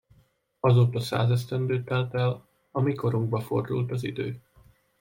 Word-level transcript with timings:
Azóta 0.59 0.99
száz 0.99 1.29
esztendő 1.31 1.83
telt 1.83 2.13
el, 2.13 2.47
a 2.71 2.81
mi 2.81 2.93
korunkba 2.93 3.39
fordult 3.39 3.91
az 3.91 4.03
idő. 4.03 4.41